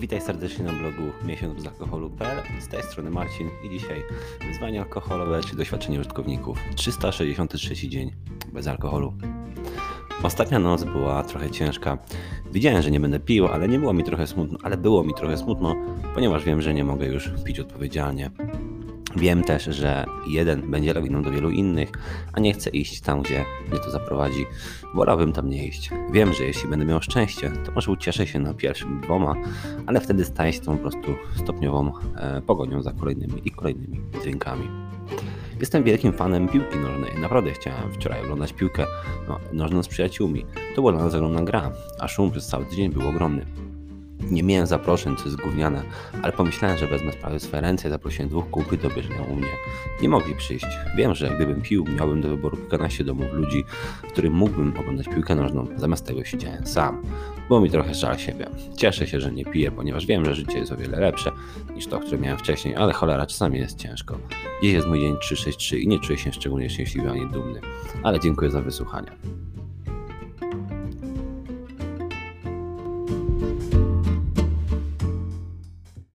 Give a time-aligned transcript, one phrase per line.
[0.00, 2.42] Witaj serdecznie na blogu miesiąc bez alkoholu.pl.
[2.60, 4.02] Z tej strony Marcin i dzisiaj
[4.48, 6.58] wyzwanie alkoholowe czy doświadczenie użytkowników.
[6.76, 8.12] 363 dzień
[8.52, 9.14] bez alkoholu.
[10.22, 11.98] Ostatnia noc była trochę ciężka.
[12.52, 15.36] Wiedziałem, że nie będę pił, ale nie było mi trochę smutno, ale było mi trochę
[15.36, 15.76] smutno,
[16.14, 18.30] ponieważ wiem, że nie mogę już pić odpowiedzialnie.
[19.16, 21.92] Wiem też, że jeden będzie lawiną do wielu innych,
[22.32, 24.46] a nie chcę iść tam, gdzie mnie to zaprowadzi.
[24.94, 25.90] Wolałbym tam nie iść.
[26.12, 29.34] Wiem, że jeśli będę miał szczęście, to może ucieszę się na pierwszym dwoma,
[29.86, 34.68] ale wtedy staje się tą po prostu stopniową e, pogonią za kolejnymi i kolejnymi drinkami.
[35.60, 37.20] Jestem wielkim fanem piłki nożnej.
[37.20, 38.86] Naprawdę chciałem wczoraj oglądać piłkę
[39.28, 40.46] no, nożną z przyjaciółmi.
[40.74, 43.46] To była dla nas ogromna gra, a szum przez cały tydzień był ogromny.
[44.30, 45.82] Nie miałem zaproszeń, co jest gówniane,
[46.22, 49.36] ale pomyślałem, że wezmę sprawy w swoje ręce i zaprosiłem dwóch kumpli do obejrzenia u
[49.36, 49.48] mnie.
[50.02, 50.66] Nie mogli przyjść.
[50.96, 53.64] Wiem, że gdybym pił, miałbym do wyboru kilkanaście domów ludzi,
[54.02, 55.66] w którym mógłbym oglądać piłkę nożną.
[55.76, 57.02] Zamiast tego siedziałem sam.
[57.48, 58.46] Było mi trochę żal siebie.
[58.76, 61.32] Cieszę się, że nie piję, ponieważ wiem, że życie jest o wiele lepsze
[61.74, 64.18] niż to, które miałem wcześniej, ale cholera, czasami jest ciężko.
[64.62, 67.60] Dziś jest mój dzień 363 i nie czuję się szczególnie szczęśliwy ani dumny.
[68.02, 69.10] Ale dziękuję za wysłuchanie.